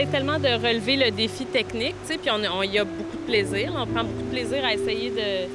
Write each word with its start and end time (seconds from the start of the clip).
essaie 0.00 0.10
tellement 0.10 0.38
de 0.38 0.48
relever 0.48 0.96
le 0.96 1.10
défi 1.10 1.44
technique, 1.46 1.94
tu 2.06 2.12
sais, 2.12 2.18
puis 2.18 2.30
on, 2.30 2.62
y 2.62 2.78
a 2.78 2.84
beaucoup 2.84 3.16
de 3.16 3.26
plaisir. 3.26 3.72
On 3.76 3.86
prend 3.86 4.04
beaucoup 4.04 4.22
de 4.22 4.30
plaisir 4.30 4.64
à 4.64 4.74
essayer 4.74 5.10
de, 5.10 5.46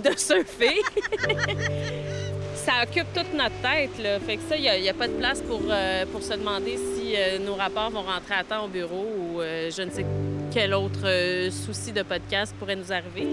de 0.00 0.16
surfer. 0.16 0.80
ça 2.54 2.72
occupe 2.82 3.12
toute 3.14 3.32
notre 3.34 3.54
tête. 3.62 4.02
Là. 4.02 4.20
Fait 4.20 4.36
que 4.36 4.42
ça, 4.48 4.56
il 4.56 4.82
n'y 4.82 4.88
a, 4.88 4.94
pas 4.94 5.08
de 5.08 5.14
place 5.14 5.40
pour, 5.42 5.62
euh, 5.68 6.04
pour 6.06 6.22
se 6.22 6.34
demander 6.34 6.76
si 6.76 7.14
euh, 7.16 7.38
nos 7.38 7.54
rapports 7.54 7.90
vont 7.90 8.02
rentrer 8.02 8.34
à 8.34 8.44
temps 8.44 8.64
au 8.64 8.68
bureau 8.68 9.06
ou 9.18 9.40
euh, 9.40 9.70
je 9.70 9.82
ne 9.82 9.90
sais 9.90 10.04
quel 10.52 10.74
autre 10.74 11.06
souci 11.50 11.92
de 11.92 12.02
podcast 12.02 12.54
pourrait 12.58 12.76
nous 12.76 12.92
arriver. 12.92 13.28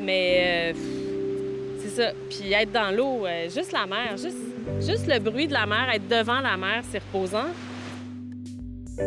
Mais 0.00 0.74
c'est 1.82 2.02
ça. 2.02 2.12
Puis 2.30 2.52
être 2.52 2.70
dans 2.70 2.94
l'eau, 2.94 3.26
juste 3.52 3.72
la 3.72 3.84
mer, 3.86 4.16
juste, 4.16 4.38
juste 4.80 5.08
le 5.08 5.18
bruit 5.18 5.48
de 5.48 5.52
la 5.52 5.66
mer, 5.66 5.90
être 5.92 6.06
devant 6.06 6.38
la 6.38 6.56
mer, 6.56 6.82
c'est 6.92 7.00
reposant. 7.00 7.48
À 8.98 9.02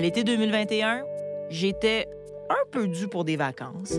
l'été 0.00 0.24
2021, 0.24 1.04
j'étais 1.48 2.06
un 2.50 2.70
peu 2.70 2.86
dû 2.88 3.08
pour 3.08 3.24
des 3.24 3.36
vacances, 3.36 3.94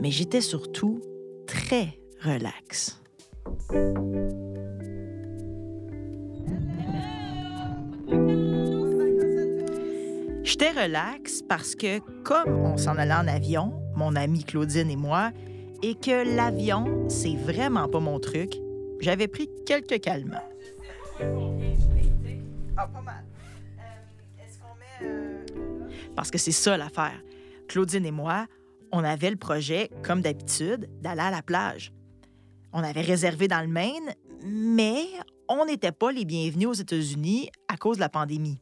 mais 0.00 0.10
j'étais 0.10 0.40
surtout 0.40 1.02
très 1.46 1.98
relax. 2.22 2.98
J'étais 10.42 10.70
relax 10.70 11.42
parce 11.42 11.74
que, 11.74 11.98
comme 12.22 12.56
on 12.64 12.78
s'en 12.78 12.96
allait 12.96 13.12
en 13.12 13.28
avion, 13.28 13.74
mon 13.94 14.16
amie 14.16 14.44
Claudine 14.44 14.90
et 14.90 14.96
moi, 14.96 15.30
et 15.84 15.94
que 15.96 16.34
l'avion, 16.34 17.10
c'est 17.10 17.36
vraiment 17.36 17.88
pas 17.88 18.00
mon 18.00 18.18
truc, 18.18 18.58
j'avais 19.00 19.28
pris 19.28 19.50
quelques 19.66 20.00
calmants. 20.00 20.48
Ah, 22.74 22.86
pas 22.86 23.02
mal. 23.02 23.22
Parce 26.16 26.30
que 26.30 26.38
c'est 26.38 26.52
ça 26.52 26.78
l'affaire. 26.78 27.20
Claudine 27.68 28.06
et 28.06 28.10
moi, 28.10 28.46
on 28.92 29.04
avait 29.04 29.28
le 29.28 29.36
projet, 29.36 29.90
comme 30.02 30.22
d'habitude, 30.22 30.88
d'aller 31.02 31.20
à 31.20 31.30
la 31.30 31.42
plage. 31.42 31.92
On 32.72 32.82
avait 32.82 33.02
réservé 33.02 33.46
dans 33.46 33.60
le 33.60 33.68
Maine, 33.68 34.14
mais 34.42 35.04
on 35.50 35.66
n'était 35.66 35.92
pas 35.92 36.12
les 36.12 36.24
bienvenus 36.24 36.68
aux 36.68 36.72
États-Unis 36.72 37.50
à 37.68 37.76
cause 37.76 37.98
de 37.98 38.00
la 38.00 38.08
pandémie. 38.08 38.58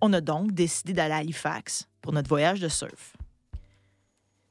On 0.00 0.12
a 0.12 0.20
donc 0.20 0.52
décidé 0.52 0.92
d'aller 0.92 1.14
à 1.14 1.16
Halifax 1.16 1.88
pour 2.00 2.12
notre 2.12 2.28
voyage 2.28 2.60
de 2.60 2.68
surf. 2.68 3.16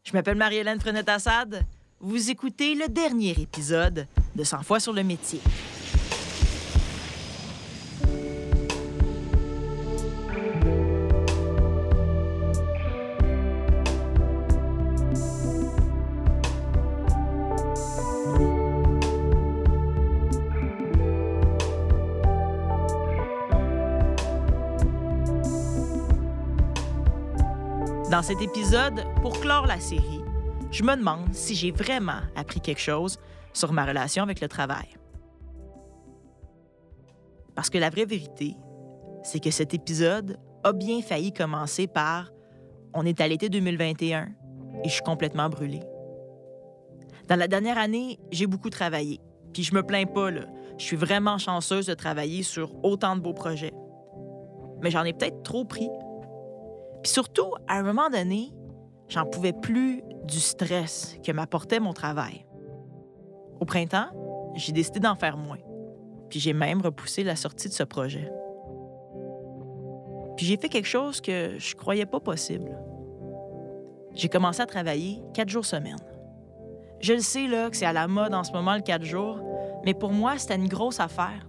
Je 0.03 0.11
m'appelle 0.11 0.37
Marie-Hélène 0.37 0.81
Frenette-Assad. 0.81 1.65
Vous 1.99 2.29
écoutez 2.29 2.75
le 2.75 2.87
dernier 2.89 3.31
épisode 3.31 4.05
de 4.35 4.43
100 4.43 4.61
fois 4.61 4.79
sur 4.79 4.93
le 4.93 5.03
métier. 5.03 5.41
Dans 28.11 28.21
cet 28.21 28.39
épisode, 28.43 29.03
pour 29.23 29.39
clore 29.39 29.65
la 29.65 29.79
série, 29.79 30.16
je 30.77 30.83
me 30.83 30.95
demande 30.95 31.33
si 31.33 31.55
j'ai 31.55 31.71
vraiment 31.71 32.21
appris 32.35 32.61
quelque 32.61 32.79
chose 32.79 33.17
sur 33.51 33.73
ma 33.73 33.83
relation 33.83 34.21
avec 34.21 34.41
le 34.41 34.47
travail. 34.47 34.95
Parce 37.55 37.71
que 37.71 37.79
la 37.79 37.89
vraie 37.89 38.05
vérité, 38.05 38.55
c'est 39.23 39.39
que 39.39 39.49
cet 39.49 39.73
épisode 39.73 40.37
a 40.63 40.73
bien 40.73 41.01
failli 41.01 41.33
commencer 41.33 41.87
par 41.87 42.31
On 42.93 43.07
est 43.07 43.19
à 43.21 43.27
l'été 43.27 43.49
2021 43.49 44.27
et 44.83 44.87
je 44.87 44.93
suis 44.93 45.01
complètement 45.01 45.49
brûlée. 45.49 45.81
Dans 47.27 47.35
la 47.35 47.47
dernière 47.47 47.79
année, 47.79 48.19
j'ai 48.31 48.45
beaucoup 48.45 48.69
travaillé. 48.69 49.19
Puis 49.53 49.63
je 49.63 49.73
me 49.73 49.81
plains 49.81 50.05
pas, 50.05 50.29
là. 50.29 50.41
Je 50.77 50.83
suis 50.83 50.95
vraiment 50.95 51.39
chanceuse 51.39 51.87
de 51.87 51.95
travailler 51.95 52.43
sur 52.43 52.71
autant 52.85 53.15
de 53.15 53.21
beaux 53.21 53.33
projets. 53.33 53.73
Mais 54.83 54.91
j'en 54.91 55.03
ai 55.03 55.13
peut-être 55.13 55.41
trop 55.41 55.65
pris 55.65 55.89
puis 57.03 57.11
surtout, 57.11 57.53
à 57.67 57.77
un 57.77 57.83
moment 57.83 58.09
donné, 58.09 58.51
j'en 59.09 59.25
pouvais 59.25 59.53
plus 59.53 60.03
du 60.25 60.39
stress 60.39 61.17
que 61.23 61.31
m'apportait 61.31 61.79
mon 61.79 61.93
travail. 61.93 62.45
Au 63.59 63.65
printemps, 63.65 64.09
j'ai 64.55 64.71
décidé 64.71 64.99
d'en 64.99 65.15
faire 65.15 65.37
moins. 65.37 65.59
Puis 66.29 66.39
j'ai 66.39 66.53
même 66.53 66.81
repoussé 66.81 67.23
la 67.23 67.35
sortie 67.35 67.69
de 67.69 67.73
ce 67.73 67.83
projet. 67.83 68.31
Puis 70.35 70.45
j'ai 70.45 70.57
fait 70.57 70.69
quelque 70.69 70.87
chose 70.87 71.21
que 71.21 71.57
je 71.57 71.75
croyais 71.75 72.05
pas 72.05 72.19
possible. 72.19 72.77
J'ai 74.13 74.29
commencé 74.29 74.61
à 74.61 74.65
travailler 74.65 75.21
quatre 75.33 75.49
jours 75.49 75.65
semaine. 75.65 75.97
Je 76.99 77.13
le 77.13 77.19
sais 77.19 77.47
là 77.47 77.69
que 77.69 77.77
c'est 77.77 77.85
à 77.85 77.93
la 77.93 78.07
mode 78.07 78.33
en 78.33 78.43
ce 78.43 78.51
moment 78.51 78.75
le 78.75 78.81
quatre 78.81 79.03
jours, 79.03 79.39
mais 79.85 79.93
pour 79.93 80.11
moi 80.11 80.37
c'était 80.37 80.55
une 80.55 80.67
grosse 80.67 80.99
affaire. 80.99 81.47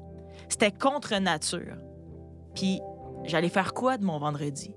C'était 0.48 0.70
contre 0.70 1.14
nature. 1.18 1.76
Puis 2.54 2.80
j'allais 3.24 3.48
faire 3.48 3.74
quoi 3.74 3.96
de 3.96 4.04
mon 4.04 4.18
vendredi? 4.18 4.74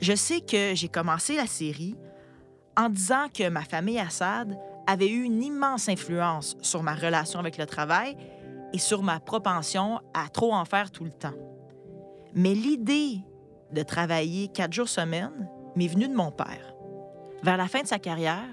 Je 0.00 0.14
sais 0.14 0.40
que 0.40 0.74
j'ai 0.74 0.88
commencé 0.88 1.36
la 1.36 1.46
série 1.46 1.96
en 2.76 2.88
disant 2.88 3.26
que 3.32 3.48
ma 3.48 3.62
famille 3.62 3.98
Assad 3.98 4.58
avait 4.86 5.08
eu 5.08 5.22
une 5.22 5.42
immense 5.42 5.88
influence 5.88 6.56
sur 6.60 6.82
ma 6.82 6.94
relation 6.94 7.40
avec 7.40 7.56
le 7.58 7.66
travail 7.66 8.16
et 8.72 8.78
sur 8.78 9.02
ma 9.02 9.20
propension 9.20 10.00
à 10.14 10.28
trop 10.28 10.52
en 10.52 10.64
faire 10.64 10.90
tout 10.90 11.04
le 11.04 11.10
temps. 11.10 11.34
Mais 12.34 12.54
l'idée 12.54 13.20
de 13.72 13.82
travailler 13.82 14.48
quatre 14.48 14.72
jours 14.72 14.88
semaine 14.88 15.48
m'est 15.74 15.88
venue 15.88 16.08
de 16.08 16.14
mon 16.14 16.30
père. 16.30 16.74
Vers 17.42 17.56
la 17.56 17.68
fin 17.68 17.82
de 17.82 17.86
sa 17.86 17.98
carrière, 17.98 18.44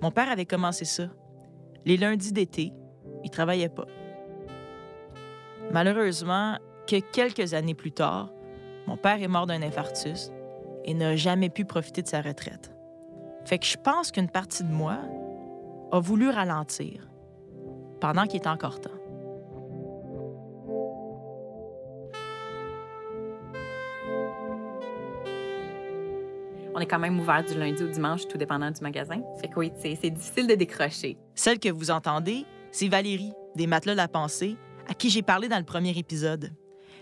mon 0.00 0.10
père 0.10 0.30
avait 0.30 0.46
commencé 0.46 0.84
ça. 0.84 1.08
Les 1.84 1.96
lundis 1.96 2.32
d'été, 2.32 2.72
il 3.24 3.30
travaillait 3.30 3.68
pas. 3.68 3.86
Malheureusement, 5.72 6.58
que 6.86 7.00
quelques 7.00 7.54
années 7.54 7.74
plus 7.74 7.92
tard, 7.92 8.30
mon 8.86 8.96
père 8.96 9.22
est 9.22 9.28
mort 9.28 9.46
d'un 9.46 9.62
infarctus 9.62 10.30
et 10.84 10.94
n'a 10.94 11.16
jamais 11.16 11.50
pu 11.50 11.64
profiter 11.64 12.02
de 12.02 12.08
sa 12.08 12.20
retraite. 12.20 12.72
Fait 13.44 13.58
que 13.58 13.66
je 13.66 13.76
pense 13.76 14.10
qu'une 14.10 14.28
partie 14.28 14.64
de 14.64 14.72
moi 14.72 14.98
a 15.92 16.00
voulu 16.00 16.30
ralentir 16.30 17.08
pendant 18.00 18.26
qu'il 18.26 18.40
est 18.40 18.46
encore 18.46 18.80
temps. 18.80 18.90
On 26.76 26.80
est 26.80 26.86
quand 26.86 26.98
même 26.98 27.20
ouvert 27.20 27.44
du 27.44 27.54
lundi 27.56 27.84
au 27.84 27.88
dimanche, 27.88 28.26
tout 28.26 28.36
dépendant 28.36 28.70
du 28.70 28.80
magasin. 28.82 29.22
Fait 29.40 29.46
que 29.46 29.58
oui, 29.60 29.72
c'est 29.76 30.10
difficile 30.10 30.48
de 30.48 30.54
décrocher. 30.54 31.16
Celle 31.36 31.60
que 31.60 31.68
vous 31.68 31.92
entendez, 31.92 32.44
c'est 32.72 32.88
Valérie, 32.88 33.32
des 33.54 33.68
Matelas 33.68 33.94
La 33.94 34.08
Pensée, 34.08 34.56
à 34.88 34.94
qui 34.94 35.08
j'ai 35.08 35.22
parlé 35.22 35.48
dans 35.48 35.58
le 35.58 35.64
premier 35.64 35.96
épisode. 35.96 36.50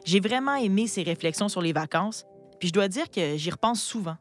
J'ai 0.04 0.20
vraiment 0.20 0.56
aimé 0.56 0.86
ses 0.86 1.02
réflexions 1.02 1.48
sur 1.48 1.62
les 1.62 1.72
vacances 1.72 2.26
puis 2.62 2.68
je 2.68 2.74
dois 2.74 2.86
dire 2.86 3.10
que 3.10 3.36
j'y 3.36 3.50
repense 3.50 3.82
souvent. 3.82 4.16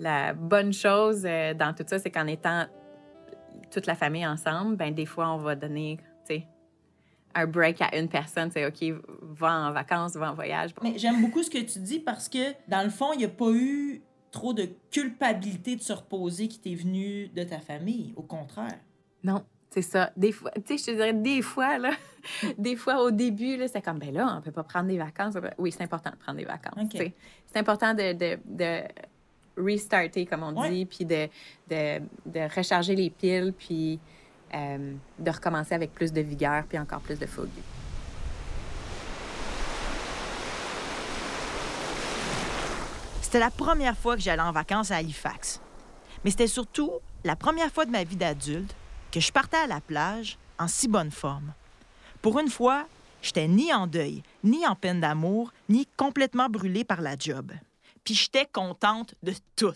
La 0.00 0.34
bonne 0.34 0.72
chose 0.72 1.22
euh, 1.24 1.54
dans 1.54 1.72
tout 1.72 1.84
ça, 1.86 2.00
c'est 2.00 2.10
qu'en 2.10 2.26
étant 2.26 2.64
toute 3.70 3.86
la 3.86 3.94
famille 3.94 4.26
ensemble, 4.26 4.74
ben 4.74 4.92
des 4.92 5.06
fois, 5.06 5.30
on 5.30 5.36
va 5.36 5.54
donner, 5.54 6.00
un 7.36 7.46
break 7.46 7.80
à 7.82 7.96
une 7.96 8.08
personne, 8.08 8.50
c'est 8.50 8.66
OK, 8.66 9.00
va 9.22 9.68
en 9.68 9.70
vacances, 9.70 10.16
va 10.16 10.32
en 10.32 10.34
voyage. 10.34 10.72
Mais 10.82 10.98
j'aime 10.98 11.20
beaucoup 11.20 11.44
ce 11.44 11.50
que 11.50 11.58
tu 11.58 11.78
dis 11.78 12.00
parce 12.00 12.28
que, 12.28 12.52
dans 12.66 12.82
le 12.82 12.90
fond, 12.90 13.12
il 13.12 13.18
n'y 13.18 13.26
a 13.26 13.28
pas 13.28 13.52
eu 13.52 14.02
trop 14.32 14.52
de 14.52 14.68
culpabilité 14.90 15.76
de 15.76 15.80
se 15.80 15.92
reposer 15.92 16.48
qui 16.48 16.58
t'est 16.58 16.74
venue 16.74 17.28
de 17.28 17.44
ta 17.44 17.60
famille. 17.60 18.12
Au 18.16 18.22
contraire. 18.22 18.80
Non, 19.22 19.44
c'est 19.74 19.82
ça. 19.82 20.12
Des 20.16 20.30
fois, 20.30 20.52
tu 20.52 20.62
sais, 20.66 20.78
je 20.78 20.84
te 20.84 20.90
dirais 20.92 21.12
des 21.12 21.42
fois, 21.42 21.78
là, 21.78 21.90
des 22.58 22.76
fois 22.76 23.02
au 23.02 23.10
début, 23.10 23.56
là, 23.56 23.66
c'est 23.66 23.82
comme, 23.82 23.98
ben 23.98 24.14
là, 24.14 24.36
on 24.38 24.40
peut 24.40 24.52
pas 24.52 24.62
prendre 24.62 24.86
des 24.86 24.98
vacances. 24.98 25.34
Oui, 25.58 25.72
c'est 25.72 25.82
important 25.82 26.10
de 26.10 26.16
prendre 26.16 26.38
des 26.38 26.44
vacances. 26.44 26.92
C'est 26.92 27.58
important 27.58 27.92
de, 27.92 28.12
de, 28.12 28.38
de, 28.44 28.82
restarter, 29.56 30.26
comme 30.26 30.44
on 30.44 30.68
dit, 30.68 30.86
puis 30.86 31.04
de, 31.04 31.28
de, 31.68 32.00
de, 32.24 32.54
recharger 32.54 32.94
les 32.94 33.10
piles, 33.10 33.52
puis 33.56 33.98
euh, 34.54 34.94
de 35.18 35.30
recommencer 35.30 35.74
avec 35.74 35.92
plus 35.92 36.12
de 36.12 36.20
vigueur, 36.20 36.64
puis 36.68 36.78
encore 36.78 37.00
plus 37.00 37.18
de 37.18 37.26
fougue. 37.26 37.48
C'était 43.22 43.40
la 43.40 43.50
première 43.50 43.96
fois 43.96 44.14
que 44.14 44.22
j'allais 44.22 44.42
en 44.42 44.52
vacances 44.52 44.92
à 44.92 44.96
Halifax. 44.96 45.60
Mais 46.24 46.30
c'était 46.30 46.46
surtout 46.46 46.92
la 47.24 47.34
première 47.34 47.72
fois 47.72 47.84
de 47.84 47.90
ma 47.90 48.04
vie 48.04 48.16
d'adulte 48.16 48.74
que 49.14 49.20
je 49.20 49.30
partais 49.30 49.58
à 49.58 49.68
la 49.68 49.80
plage 49.80 50.38
en 50.58 50.66
si 50.66 50.88
bonne 50.88 51.12
forme. 51.12 51.52
Pour 52.20 52.40
une 52.40 52.48
fois, 52.48 52.88
j'étais 53.22 53.46
ni 53.46 53.72
en 53.72 53.86
deuil, 53.86 54.24
ni 54.42 54.66
en 54.66 54.74
peine 54.74 55.00
d'amour, 55.00 55.52
ni 55.68 55.86
complètement 55.96 56.48
brûlée 56.48 56.82
par 56.82 57.00
la 57.00 57.14
job. 57.16 57.52
Puis 58.02 58.14
j'étais 58.14 58.46
contente 58.52 59.14
de 59.22 59.32
tout. 59.54 59.72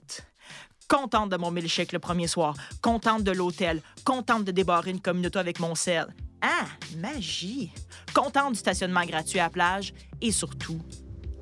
Contente 0.89 1.31
de 1.31 1.37
mon 1.37 1.53
milkshake 1.53 1.93
le 1.93 2.01
premier 2.01 2.27
soir, 2.27 2.57
contente 2.83 3.23
de 3.23 3.31
l'hôtel, 3.31 3.81
contente 4.05 4.43
de 4.43 4.51
débarrer 4.51 4.91
une 4.91 5.01
communauté 5.01 5.39
avec 5.39 5.61
mon 5.61 5.77
sel. 5.77 6.09
Ah, 6.41 6.67
magie! 6.97 7.71
Contente 8.13 8.55
du 8.55 8.59
stationnement 8.59 9.05
gratuit 9.05 9.39
à 9.39 9.45
la 9.45 9.51
plage 9.51 9.95
et 10.21 10.33
surtout, 10.33 10.81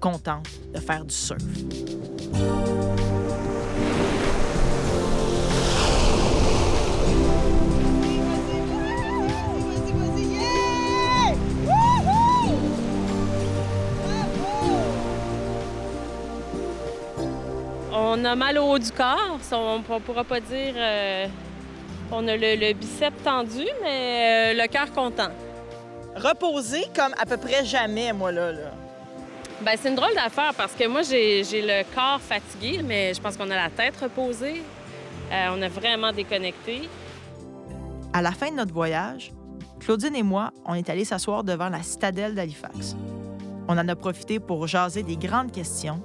contente 0.02 0.50
de 0.75 0.81
faire 0.81 1.06
du 1.06 1.14
surf. 1.14 1.42
On 18.18 18.24
a 18.24 18.34
mal 18.34 18.56
au 18.56 18.64
haut 18.64 18.78
du 18.78 18.90
corps. 18.92 19.38
On 19.52 19.78
ne 19.78 20.00
pourra 20.00 20.24
pas 20.24 20.40
dire 20.40 20.74
euh, 20.74 21.26
on 22.10 22.26
a 22.26 22.36
le, 22.36 22.72
bicep 22.72 23.12
tendu, 23.22 23.66
mais 23.82 24.54
euh, 24.54 24.62
le 24.62 24.66
cœur 24.68 24.90
content. 24.92 25.28
Reposer 26.16 26.84
comme 26.94 27.12
à 27.20 27.26
peu 27.26 27.36
près 27.36 27.64
jamais, 27.66 28.14
moi, 28.14 28.32
là. 28.32 28.52
Ben, 29.60 29.72
c'est 29.78 29.90
une 29.90 29.96
drôle 29.96 30.14
d'affaire 30.14 30.54
parce 30.56 30.72
que 30.72 30.86
moi, 30.86 31.02
j'ai 31.02 31.42
le 31.42 31.82
corps 31.94 32.20
fatigué, 32.20 32.80
mais 32.82 33.12
je 33.12 33.20
pense 33.20 33.36
qu'on 33.36 33.50
a 33.50 33.56
la 33.56 33.68
tête 33.68 33.96
reposée. 34.00 34.62
Euh, 35.30 35.48
on 35.54 35.60
a 35.60 35.68
vraiment 35.68 36.12
déconnecté. 36.12 36.88
À 38.14 38.22
la 38.22 38.32
fin 38.32 38.50
de 38.50 38.56
notre 38.56 38.72
voyage, 38.72 39.32
Claudine 39.80 40.16
et 40.16 40.22
moi, 40.22 40.52
on 40.64 40.72
est 40.72 40.88
allés 40.88 41.04
s'asseoir 41.04 41.44
devant 41.44 41.68
la 41.68 41.82
citadelle 41.82 42.34
d'Halifax. 42.34 42.96
On 43.68 43.76
en 43.76 43.86
a 43.86 43.94
profité 43.94 44.40
pour 44.40 44.66
jaser 44.66 45.02
des 45.02 45.16
grandes 45.16 45.52
questions 45.52 46.00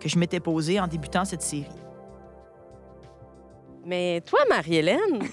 que 0.00 0.08
je 0.08 0.18
m'étais 0.18 0.40
posée 0.40 0.80
en 0.80 0.86
débutant 0.86 1.24
cette 1.24 1.42
série. 1.42 1.66
Mais 3.84 4.20
toi, 4.24 4.40
Marie-Hélène... 4.48 4.98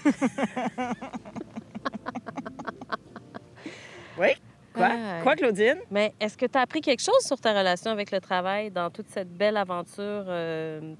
oui? 4.18 4.28
Quoi? 4.76 4.90
Quoi, 5.22 5.36
Claudine? 5.36 5.78
Mais 5.90 6.12
est-ce 6.20 6.36
que 6.36 6.46
tu 6.46 6.58
as 6.58 6.62
appris 6.62 6.80
quelque 6.80 7.02
chose 7.02 7.24
sur 7.24 7.40
ta 7.40 7.58
relation 7.58 7.90
avec 7.90 8.10
le 8.10 8.20
travail 8.20 8.70
dans 8.70 8.90
toute 8.90 9.08
cette 9.08 9.32
belle 9.32 9.56
aventure 9.56 10.24
euh, 10.28 10.94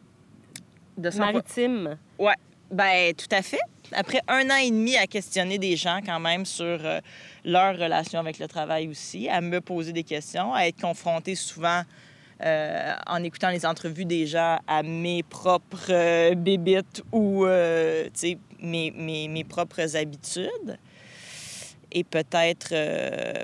de 0.97 1.19
maritime? 1.19 1.99
Oui, 2.19 2.33
ben 2.71 3.15
tout 3.15 3.29
à 3.31 3.43
fait. 3.43 3.61
Après 3.93 4.21
un 4.29 4.49
an 4.51 4.57
et 4.57 4.71
demi 4.71 4.97
à 4.97 5.07
questionner 5.07 5.59
des 5.59 5.77
gens 5.77 6.01
quand 6.05 6.19
même 6.19 6.45
sur 6.45 6.65
euh, 6.65 7.01
leur 7.45 7.79
relation 7.79 8.19
avec 8.19 8.39
le 8.39 8.49
travail 8.49 8.89
aussi, 8.89 9.29
à 9.29 9.41
me 9.41 9.61
poser 9.61 9.93
des 9.93 10.05
questions, 10.05 10.55
à 10.55 10.67
être 10.67 10.81
confrontée 10.81 11.35
souvent 11.35 11.83
euh, 12.45 12.95
en 13.07 13.23
écoutant 13.23 13.49
les 13.49 13.65
entrevues 13.65 14.05
des 14.05 14.27
gens 14.27 14.59
à 14.67 14.83
mes 14.83 15.23
propres 15.23 15.91
euh, 15.91 16.35
bébites 16.35 17.03
ou 17.11 17.47
euh, 17.47 18.11
mes, 18.61 18.91
mes, 18.91 19.27
mes, 19.29 19.45
propres 19.45 19.97
habitudes. 19.97 20.79
Et 21.93 22.05
peut-être 22.05 22.71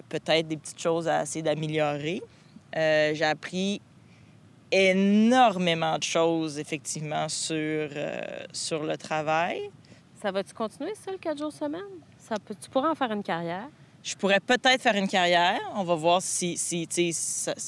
peut-être 0.09 0.47
des 0.47 0.59
petites 0.59 0.81
choses 0.81 1.09
à 1.09 1.23
essayer 1.23 1.43
d'améliorer. 1.43 2.21
J'ai 2.75 3.25
appris 3.25 3.81
énormément 4.71 5.97
de 5.97 6.03
choses, 6.03 6.59
effectivement, 6.59 7.29
sur, 7.31 7.89
sur 8.53 8.83
le 8.83 8.97
travail. 8.99 9.71
Ça 10.21 10.31
va-tu 10.31 10.53
continuer, 10.53 10.95
ça, 10.95 11.13
le 11.13 11.19
4 11.19 11.39
jours 11.39 11.53
semaine? 11.53 11.81
Ça 12.19 12.35
tu 12.37 12.69
pourras 12.69 12.91
en 12.91 12.95
faire 12.95 13.13
une 13.13 13.23
carrière? 13.23 13.69
Je 14.03 14.17
pourrais 14.17 14.41
peut-être 14.41 14.83
faire 14.83 14.97
une 14.97 15.09
carrière. 15.09 15.61
On 15.77 15.85
va 15.85 15.95
voir 15.95 16.21
si, 16.23 16.57
si 16.57 16.83
il 16.83 17.15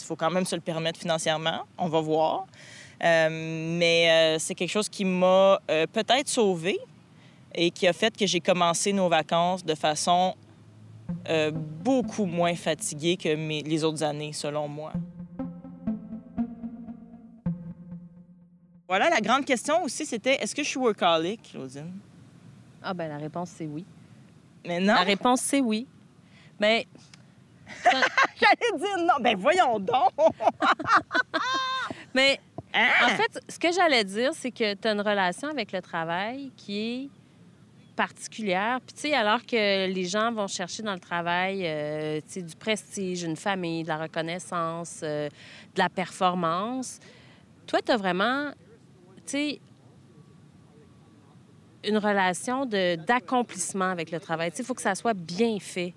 faut 0.05 0.17
quand 0.17 0.31
même 0.31 0.45
se 0.45 0.57
le 0.57 0.61
permettre 0.61 0.99
financièrement. 0.99 1.61
On 1.79 1.89
va 1.89 2.01
voir. 2.01 2.47
Euh, 3.03 3.29
mais 3.31 4.11
euh, 4.11 4.39
c'est 4.39 4.55
quelque 4.55 4.71
chose 4.71 4.89
qui 4.89 5.05
m'a 5.05 5.61
euh, 5.71 5.87
peut-être 5.87 6.29
sauvé 6.29 6.79
et 7.55 7.71
qui 7.71 7.87
a 7.87 7.93
fait 7.93 8.17
que 8.17 8.27
j'ai 8.27 8.41
commencé 8.41 8.93
nos 8.93 9.09
vacances 9.09 9.65
de 9.65 9.75
façon 9.75 10.35
beaucoup 11.83 12.25
moins 12.25 12.55
fatiguée 12.55 13.17
que 13.17 13.35
mes, 13.35 13.63
les 13.63 13.85
autres 13.85 14.03
années, 14.03 14.33
selon 14.33 14.69
moi. 14.69 14.93
Voilà, 18.89 19.11
la 19.11 19.21
grande 19.21 19.45
question 19.45 19.83
aussi, 19.85 20.07
c'était 20.07 20.35
est-ce 20.35 20.55
que 20.55 20.63
je 20.63 20.69
suis 20.69 20.79
workaholic, 20.79 21.43
Claudine? 21.43 21.93
Ah, 22.83 22.95
ben 22.95 23.09
la 23.09 23.19
réponse, 23.19 23.51
c'est 23.57 23.67
oui. 23.67 23.85
Mais 24.67 24.81
non. 24.81 24.95
La 24.95 25.03
réponse, 25.03 25.41
c'est 25.43 25.61
oui. 25.61 25.87
Mais. 26.61 26.87
J'allais 27.85 28.79
dire 28.79 28.99
non. 28.99 29.15
Ben 29.21 29.37
voyons 29.37 29.79
donc. 29.79 30.11
Mais 32.15 32.41
hein? 32.73 32.89
en 33.05 33.09
fait, 33.09 33.41
ce 33.49 33.59
que 33.59 33.73
j'allais 33.73 34.05
dire, 34.05 34.33
c'est 34.35 34.51
que 34.51 34.75
tu 34.75 34.89
as 34.89 34.93
une 34.93 35.01
relation 35.01 35.49
avec 35.49 35.73
le 35.73 35.81
travail 35.81 36.53
qui 36.57 36.79
est 36.79 37.11
particulière. 37.95 38.81
Puis, 38.81 38.95
tu 38.95 39.01
sais, 39.03 39.15
alors 39.15 39.45
que 39.45 39.87
les 39.87 40.05
gens 40.05 40.33
vont 40.33 40.47
chercher 40.47 40.83
dans 40.83 40.93
le 40.93 41.01
travail, 41.01 41.63
euh, 41.65 42.21
tu 42.21 42.35
sais, 42.35 42.43
du 42.43 42.55
prestige, 42.57 43.23
une 43.23 43.37
famille, 43.37 43.83
de 43.83 43.89
la 43.89 43.99
reconnaissance, 43.99 45.01
euh, 45.03 45.29
de 45.75 45.79
la 45.79 45.89
performance, 45.89 47.01
toi, 47.67 47.81
tu 47.81 47.93
as 47.93 47.97
vraiment, 47.97 48.51
tu 49.27 49.33
sais, 49.33 49.61
une 51.87 51.99
relation 51.99 52.67
d'accomplissement 52.67 53.91
avec 53.91 54.11
le 54.11 54.21
travail. 54.21 54.51
Tu 54.51 54.59
sais, 54.59 54.63
il 54.63 54.67
faut 54.67 54.75
que 54.75 54.83
ça 54.83 54.95
soit 54.95 55.15
bien 55.15 55.59
fait. 55.61 55.95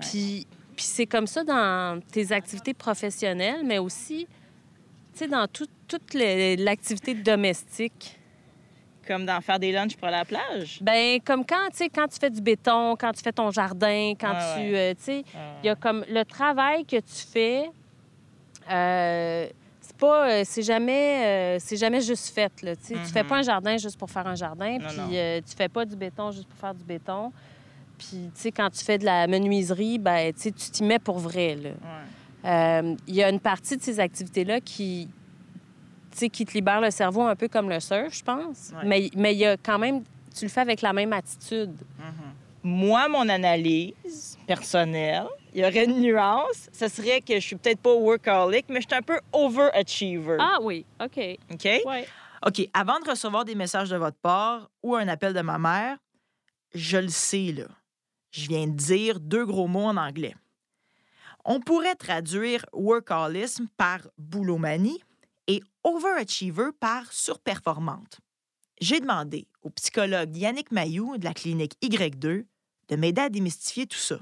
Puis, 0.00 0.46
puis 0.76 0.84
c'est 0.84 1.06
comme 1.06 1.26
ça 1.26 1.42
dans 1.44 2.00
tes 2.12 2.32
activités 2.32 2.74
professionnelles, 2.74 3.62
mais 3.64 3.78
aussi, 3.78 4.26
tu 5.12 5.18
sais, 5.18 5.28
dans 5.28 5.46
toute 5.48 5.70
l'activité 6.14 7.14
domestique. 7.14 8.18
Comme 9.06 9.24
d'en 9.24 9.40
faire 9.40 9.58
des 9.60 9.70
lunchs 9.70 9.96
pour 9.96 10.08
la 10.08 10.24
plage? 10.24 10.80
Ben 10.82 11.20
comme 11.24 11.46
quand, 11.46 11.68
tu 11.70 11.76
sais, 11.76 11.88
quand 11.88 12.08
tu 12.08 12.18
fais 12.18 12.28
du 12.28 12.40
béton, 12.40 12.96
quand 12.96 13.12
tu 13.12 13.22
fais 13.22 13.32
ton 13.32 13.50
jardin, 13.52 14.14
quand 14.18 14.32
tu... 14.32 14.74
Euh, 14.74 14.94
tu 14.94 15.02
sais, 15.02 15.24
il 15.62 15.66
y 15.66 15.68
a 15.68 15.76
comme 15.76 16.04
le 16.08 16.24
travail 16.24 16.84
que 16.84 16.96
tu 16.96 17.26
fais... 17.32 17.70
Euh, 18.68 19.46
c'est 19.80 19.96
pas... 19.96 20.28
Euh, 20.28 20.42
c'est 20.44 20.62
jamais... 20.62 21.56
c'est 21.60 21.76
jamais 21.76 22.00
juste 22.00 22.34
fait, 22.34 22.50
là, 22.62 22.74
tu 22.74 22.86
sais. 22.86 22.94
Tu 22.94 23.12
fais 23.12 23.22
pas 23.22 23.36
mm-hmm. 23.36 23.38
un 23.38 23.42
jardin 23.42 23.76
juste 23.76 23.96
pour 23.96 24.10
faire 24.10 24.26
un 24.26 24.34
jardin, 24.34 24.78
puis 24.78 25.42
tu 25.48 25.56
fais 25.56 25.68
pas 25.68 25.84
du 25.84 25.94
béton 25.94 26.32
juste 26.32 26.48
pour 26.48 26.58
faire 26.58 26.74
du 26.74 26.84
béton. 26.84 27.32
Puis, 27.98 28.30
tu 28.34 28.40
sais, 28.40 28.52
quand 28.52 28.70
tu 28.70 28.84
fais 28.84 28.98
de 28.98 29.04
la 29.04 29.26
menuiserie, 29.26 29.98
ben, 29.98 30.32
tu 30.32 30.52
t'y 30.52 30.84
mets 30.84 30.98
pour 30.98 31.18
vrai, 31.18 31.56
là. 31.56 31.70
Euh, 32.44 32.94
il 33.08 33.14
y 33.14 33.22
a 33.22 33.28
une 33.28 33.40
partie 33.40 33.76
de 33.76 33.82
ces 33.82 33.98
activités-là 33.98 34.60
qui, 34.60 35.08
qui 36.12 36.44
te 36.44 36.52
libère 36.52 36.80
le 36.80 36.90
cerveau 36.90 37.22
un 37.22 37.34
peu 37.34 37.48
comme 37.48 37.68
le 37.68 37.80
surf, 37.80 38.14
je 38.14 38.22
pense. 38.22 38.72
Mais 38.84 39.10
il 39.12 39.38
y 39.38 39.46
a 39.46 39.56
quand 39.56 39.78
même, 39.78 40.02
tu 40.34 40.44
le 40.44 40.50
fais 40.50 40.60
avec 40.60 40.80
la 40.80 40.92
même 40.92 41.12
attitude. 41.12 41.74
Mm-hmm. 41.74 42.62
Moi, 42.62 43.08
mon 43.08 43.28
analyse 43.28 44.38
personnelle, 44.46 45.26
il 45.54 45.60
y 45.60 45.64
aurait 45.64 45.84
une 45.84 46.00
nuance. 46.00 46.68
Ce 46.72 46.88
serait 46.88 47.20
que 47.20 47.34
je 47.34 47.40
suis 47.40 47.56
peut-être 47.56 47.80
pas 47.80 47.94
workaholic, 47.94 48.66
mais 48.68 48.80
je 48.80 48.86
suis 48.88 48.96
un 48.96 49.02
peu 49.02 49.18
overachiever. 49.32 50.36
Ah 50.38 50.58
oui, 50.62 50.84
OK. 51.02 51.38
OK? 51.52 51.68
OK. 52.46 52.68
Avant 52.74 53.00
de 53.00 53.10
recevoir 53.10 53.44
des 53.44 53.54
messages 53.54 53.90
de 53.90 53.96
votre 53.96 54.18
part 54.18 54.68
ou 54.82 54.94
un 54.94 55.08
appel 55.08 55.32
de 55.32 55.40
ma 55.40 55.58
mère, 55.58 55.96
je 56.74 56.98
le 56.98 57.08
sais, 57.08 57.52
là 57.56 57.66
je 58.36 58.48
viens 58.48 58.66
de 58.66 58.74
dire 58.74 59.18
deux 59.20 59.46
gros 59.46 59.66
mots 59.66 59.86
en 59.86 59.96
anglais. 59.96 60.34
On 61.44 61.60
pourrait 61.60 61.94
traduire 61.94 62.66
workaholisme 62.72 63.68
par 63.76 64.00
boulomanie 64.18 65.00
et 65.46 65.62
overachiever 65.84 66.70
par 66.78 67.12
surperformante. 67.12 68.20
J'ai 68.80 69.00
demandé 69.00 69.46
au 69.62 69.70
psychologue 69.70 70.36
Yannick 70.36 70.70
Mayou 70.70 71.16
de 71.16 71.24
la 71.24 71.32
clinique 71.32 71.74
Y2 71.82 72.44
de 72.88 72.96
m'aider 72.96 73.22
à 73.22 73.28
démystifier 73.30 73.86
tout 73.86 73.96
ça. 73.96 74.18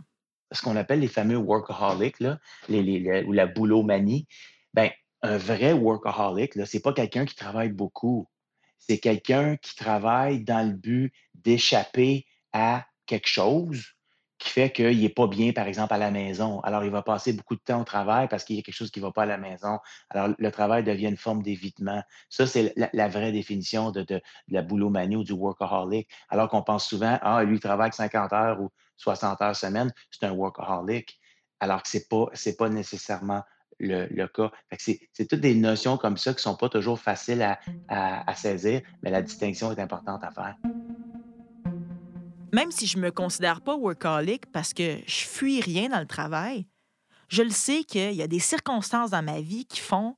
Ce 0.52 0.62
qu'on 0.62 0.76
appelle 0.76 1.00
les 1.00 1.08
fameux 1.08 1.36
workaholics, 1.36 2.20
là, 2.20 2.38
ou 2.68 3.32
la 3.32 3.46
boulomanie, 3.46 4.28
ben, 4.72 4.90
un 5.22 5.38
vrai 5.38 5.72
workaholic, 5.72 6.52
ce 6.52 6.76
n'est 6.76 6.80
pas 6.80 6.92
quelqu'un 6.92 7.24
qui 7.24 7.34
travaille 7.34 7.70
beaucoup. 7.70 8.28
C'est 8.78 8.98
quelqu'un 8.98 9.56
qui 9.56 9.74
travaille 9.74 10.44
dans 10.44 10.68
le 10.68 10.74
but 10.74 11.12
d'échapper 11.34 12.26
à 12.52 12.86
quelque 13.06 13.28
chose 13.28 13.93
qui 14.44 14.50
fait 14.50 14.70
qu'il 14.70 15.00
n'est 15.00 15.08
pas 15.08 15.26
bien, 15.26 15.52
par 15.52 15.66
exemple, 15.66 15.94
à 15.94 15.98
la 15.98 16.10
maison. 16.10 16.60
Alors, 16.60 16.84
il 16.84 16.90
va 16.90 17.00
passer 17.00 17.32
beaucoup 17.32 17.56
de 17.56 17.62
temps 17.62 17.80
au 17.80 17.84
travail 17.84 18.28
parce 18.28 18.44
qu'il 18.44 18.56
y 18.56 18.58
a 18.58 18.62
quelque 18.62 18.74
chose 18.74 18.90
qui 18.90 19.00
ne 19.00 19.06
va 19.06 19.10
pas 19.10 19.22
à 19.22 19.26
la 19.26 19.38
maison. 19.38 19.78
Alors, 20.10 20.34
le 20.38 20.50
travail 20.50 20.84
devient 20.84 21.08
une 21.08 21.16
forme 21.16 21.42
d'évitement. 21.42 22.02
Ça, 22.28 22.46
c'est 22.46 22.74
la, 22.76 23.08
vraie 23.08 23.32
définition 23.32 23.90
de, 23.90 24.02
de, 24.02 24.20
la 24.48 24.60
boulomanie 24.60 25.16
ou 25.16 25.24
du 25.24 25.32
workaholic. 25.32 26.08
Alors 26.28 26.50
qu'on 26.50 26.62
pense 26.62 26.86
souvent, 26.86 27.18
ah, 27.22 27.42
lui, 27.42 27.56
il 27.56 27.60
travaille 27.60 27.92
50 27.92 28.32
heures 28.34 28.60
ou 28.60 28.70
60 28.98 29.40
heures 29.40 29.56
semaine, 29.56 29.92
c'est 30.10 30.26
un 30.26 30.32
workaholic. 30.32 31.18
Alors 31.58 31.82
que 31.82 31.88
ce 31.88 31.96
n'est 31.96 32.04
pas, 32.04 32.26
pas 32.58 32.68
nécessairement 32.68 33.42
le, 33.80 34.26
cas. 34.26 34.50
C'est 34.78 35.26
toutes 35.26 35.40
des 35.40 35.54
notions 35.54 35.96
comme 35.96 36.18
ça 36.18 36.32
qui 36.32 36.38
ne 36.38 36.42
sont 36.42 36.56
pas 36.56 36.68
toujours 36.68 37.00
faciles 37.00 37.56
à 37.88 38.34
saisir, 38.34 38.82
mais 39.02 39.10
la 39.10 39.22
distinction 39.22 39.72
est 39.72 39.80
importante 39.80 40.22
à 40.22 40.30
faire. 40.30 40.56
Même 42.54 42.70
si 42.70 42.86
je 42.86 42.98
me 42.98 43.10
considère 43.10 43.60
pas 43.60 43.74
workaholic 43.74 44.46
parce 44.52 44.72
que 44.72 44.98
je 45.08 45.24
fuis 45.24 45.60
rien 45.60 45.88
dans 45.88 45.98
le 45.98 46.06
travail, 46.06 46.68
je 47.28 47.42
le 47.42 47.50
sais 47.50 47.82
qu'il 47.82 48.12
y 48.12 48.22
a 48.22 48.28
des 48.28 48.38
circonstances 48.38 49.10
dans 49.10 49.24
ma 49.24 49.40
vie 49.40 49.64
qui 49.64 49.80
font 49.80 50.14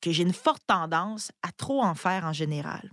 que 0.00 0.10
j'ai 0.10 0.24
une 0.24 0.32
forte 0.32 0.64
tendance 0.66 1.30
à 1.42 1.52
trop 1.52 1.84
en 1.84 1.94
faire 1.94 2.24
en 2.24 2.32
général. 2.32 2.90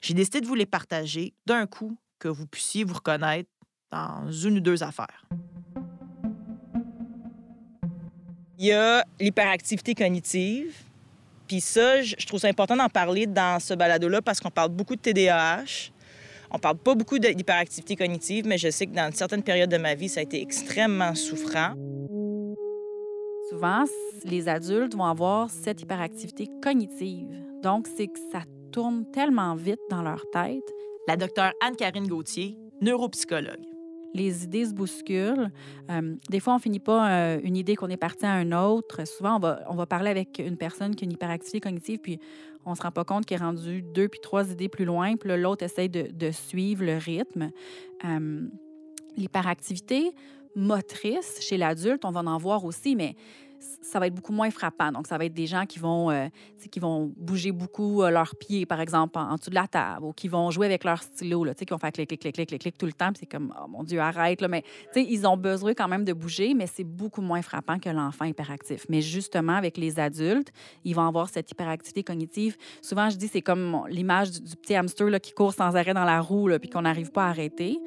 J'ai 0.00 0.14
décidé 0.14 0.40
de 0.40 0.46
vous 0.46 0.54
les 0.54 0.64
partager 0.64 1.34
d'un 1.44 1.66
coup 1.66 1.94
que 2.18 2.26
vous 2.26 2.46
puissiez 2.46 2.84
vous 2.84 2.94
reconnaître 2.94 3.50
dans 3.90 4.32
une 4.32 4.56
ou 4.56 4.60
deux 4.60 4.82
affaires. 4.82 5.26
Il 8.56 8.64
y 8.64 8.72
a 8.72 9.04
l'hyperactivité 9.20 9.94
cognitive. 9.94 10.74
Puis 11.46 11.60
ça, 11.60 12.00
je 12.00 12.24
trouve 12.24 12.40
ça 12.40 12.48
important 12.48 12.76
d'en 12.76 12.88
parler 12.88 13.26
dans 13.26 13.60
ce 13.60 13.74
balado-là 13.74 14.22
parce 14.22 14.40
qu'on 14.40 14.50
parle 14.50 14.70
beaucoup 14.70 14.96
de 14.96 15.02
TDAH. 15.02 15.92
On 16.54 16.58
parle 16.58 16.76
pas 16.76 16.94
beaucoup 16.94 17.18
d'hyperactivité 17.18 17.96
cognitive, 17.96 18.46
mais 18.46 18.58
je 18.58 18.70
sais 18.70 18.86
que 18.86 18.94
dans 18.94 19.10
certaines 19.14 19.42
périodes 19.42 19.70
de 19.70 19.78
ma 19.78 19.94
vie, 19.94 20.08
ça 20.08 20.20
a 20.20 20.22
été 20.22 20.42
extrêmement 20.42 21.14
souffrant. 21.14 21.74
Souvent, 23.48 23.84
les 24.24 24.48
adultes 24.48 24.94
vont 24.94 25.04
avoir 25.04 25.50
cette 25.50 25.80
hyperactivité 25.80 26.48
cognitive. 26.62 27.28
Donc, 27.62 27.86
c'est 27.96 28.06
que 28.06 28.18
ça 28.30 28.42
tourne 28.70 29.10
tellement 29.12 29.54
vite 29.54 29.80
dans 29.90 30.02
leur 30.02 30.24
tête. 30.30 30.70
La 31.08 31.16
docteure 31.16 31.52
Anne-Karine 31.62 32.06
Gauthier, 32.06 32.56
neuropsychologue 32.80 33.71
les 34.14 34.44
idées 34.44 34.66
se 34.66 34.74
bousculent. 34.74 35.50
Euh, 35.90 36.14
des 36.28 36.40
fois, 36.40 36.54
on 36.54 36.58
finit 36.58 36.80
pas 36.80 37.10
euh, 37.10 37.40
une 37.42 37.56
idée 37.56 37.76
qu'on 37.76 37.88
est 37.88 37.96
parti 37.96 38.26
à 38.26 38.32
un 38.32 38.52
autre. 38.52 39.06
Souvent, 39.06 39.36
on 39.36 39.38
va, 39.38 39.64
on 39.68 39.74
va 39.74 39.86
parler 39.86 40.10
avec 40.10 40.38
une 40.38 40.56
personne 40.56 40.94
qui 40.94 41.04
a 41.04 41.06
une 41.06 41.12
hyperactivité 41.12 41.60
cognitive, 41.60 41.98
puis 41.98 42.18
on 42.64 42.74
se 42.74 42.82
rend 42.82 42.92
pas 42.92 43.04
compte 43.04 43.26
qu'il 43.26 43.36
est 43.36 43.44
rendu 43.44 43.82
deux 43.82 44.08
puis 44.08 44.20
trois 44.20 44.50
idées 44.50 44.68
plus 44.68 44.84
loin, 44.84 45.16
puis 45.16 45.30
l'autre 45.36 45.64
essaye 45.64 45.88
de, 45.88 46.08
de, 46.12 46.30
suivre 46.30 46.84
le 46.84 46.96
rythme. 46.96 47.50
Euh, 48.04 48.46
l'hyperactivité 49.16 50.12
motrice 50.54 51.38
chez 51.40 51.56
l'adulte, 51.56 52.04
on 52.04 52.10
va 52.10 52.20
en 52.20 52.38
voir 52.38 52.64
aussi, 52.64 52.94
mais 52.94 53.16
ça 53.82 53.98
va 53.98 54.06
être 54.06 54.14
beaucoup 54.14 54.32
moins 54.32 54.50
frappant. 54.50 54.92
Donc, 54.92 55.06
ça 55.06 55.18
va 55.18 55.24
être 55.24 55.34
des 55.34 55.46
gens 55.46 55.66
qui 55.66 55.78
vont, 55.78 56.10
euh, 56.10 56.28
qui 56.70 56.80
vont 56.80 57.12
bouger 57.16 57.52
beaucoup 57.52 58.02
euh, 58.02 58.10
leurs 58.10 58.34
pieds, 58.36 58.66
par 58.66 58.80
exemple, 58.80 59.18
en, 59.18 59.36
dessous 59.36 59.50
de 59.50 59.54
la 59.54 59.66
table, 59.66 60.04
ou 60.04 60.12
qui 60.12 60.28
vont 60.28 60.50
jouer 60.50 60.66
avec 60.66 60.84
leur 60.84 61.02
stylo, 61.02 61.44
là, 61.44 61.54
qui 61.54 61.64
vont 61.64 61.78
faire 61.78 61.92
clic, 61.92 62.08
clic, 62.08 62.20
clic, 62.20 62.48
clic, 62.48 62.60
clic, 62.60 62.78
tout 62.78 62.86
le 62.86 62.92
temps. 62.92 63.10
c'est 63.18 63.26
comme, 63.26 63.54
oh 63.60 63.68
mon 63.68 63.84
Dieu, 63.84 64.00
arrête. 64.00 64.40
Là. 64.40 64.48
Mais 64.48 64.64
ils 64.94 65.26
ont 65.26 65.36
besoin 65.36 65.74
quand 65.74 65.88
même 65.88 66.04
de 66.04 66.12
bouger, 66.12 66.54
mais 66.54 66.66
c'est 66.66 66.84
beaucoup 66.84 67.22
moins 67.22 67.42
frappant 67.42 67.78
que 67.78 67.90
l'enfant 67.90 68.24
hyperactif. 68.24 68.86
Mais 68.88 69.00
justement, 69.00 69.54
avec 69.54 69.76
les 69.76 69.98
adultes, 69.98 70.52
ils 70.84 70.94
vont 70.94 71.06
avoir 71.06 71.28
cette 71.28 71.50
hyperactivité 71.50 72.02
cognitive. 72.02 72.56
Souvent, 72.80 73.10
je 73.10 73.16
dis, 73.16 73.28
c'est 73.28 73.42
comme 73.42 73.84
l'image 73.88 74.30
du, 74.30 74.56
petit 74.56 74.74
hamster 74.74 75.08
là, 75.08 75.20
qui 75.20 75.32
court 75.32 75.54
sans 75.54 75.76
arrêt 75.76 75.94
dans 75.94 76.04
la 76.04 76.20
roue, 76.20 76.50
puis 76.60 76.68
qu'on 76.68 76.82
n'arrive 76.82 77.10
pas 77.10 77.26
à 77.26 77.28
arrêter. 77.28 77.78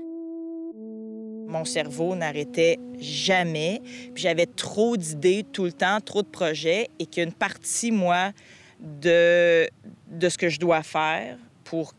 Mon 1.47 1.65
cerveau 1.65 2.15
n'arrêtait 2.15 2.79
jamais. 2.99 3.81
J'avais 4.15 4.45
trop 4.45 4.97
d'idées 4.97 5.45
tout 5.51 5.65
le 5.65 5.71
temps, 5.71 5.99
trop 6.01 6.21
de 6.21 6.27
projets 6.27 6.89
et 6.99 7.05
qu'une 7.05 7.31
partie, 7.31 7.91
moi, 7.91 8.31
de, 8.79 9.67
de 10.09 10.29
ce 10.29 10.37
que 10.37 10.49
je 10.49 10.59
dois 10.59 10.83
faire 10.83 11.37
pour 11.63 11.93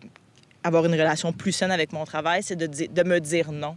avoir 0.63 0.85
une 0.85 0.93
relation 0.93 1.33
plus 1.33 1.53
saine 1.53 1.71
avec 1.71 1.93
mon 1.93 2.05
travail, 2.05 2.43
c'est 2.43 2.57
de, 2.57 2.67
de 2.67 3.09
me 3.09 3.21
dire 3.21 3.53
non. 3.53 3.77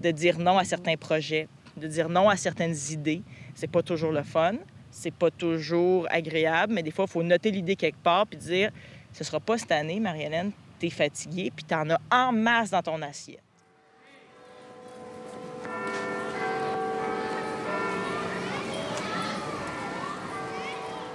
De 0.00 0.10
dire 0.10 0.38
non 0.38 0.58
à 0.58 0.64
certains 0.64 0.96
projets, 0.96 1.48
de 1.76 1.86
dire 1.86 2.08
non 2.08 2.28
à 2.28 2.36
certaines 2.36 2.76
idées. 2.90 3.22
C'est 3.54 3.70
pas 3.70 3.82
toujours 3.82 4.10
le 4.10 4.22
fun, 4.22 4.54
c'est 4.90 5.14
pas 5.14 5.30
toujours 5.30 6.06
agréable, 6.10 6.72
mais 6.72 6.82
des 6.82 6.90
fois, 6.90 7.04
il 7.08 7.12
faut 7.12 7.22
noter 7.22 7.50
l'idée 7.50 7.76
quelque 7.76 8.02
part 8.02 8.26
puis 8.26 8.38
dire 8.38 8.70
ce 9.12 9.22
sera 9.22 9.38
pas 9.38 9.58
cette 9.58 9.70
année, 9.70 10.00
Marie-Hélène, 10.00 10.50
t'es 10.80 10.90
fatiguée, 10.90 11.52
puis 11.54 11.64
t'en 11.64 11.88
as 11.90 12.00
en 12.10 12.32
masse 12.32 12.70
dans 12.70 12.82
ton 12.82 13.00
assiette. 13.00 13.43